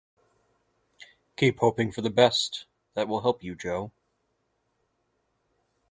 Keep 1.37 1.59
hoping 1.59 1.91
for 1.91 2.01
the 2.01 2.09
best; 2.09 2.65
that 2.95 3.07
will 3.07 3.21
help 3.21 3.43
you, 3.43 3.53
Jo. 3.53 3.91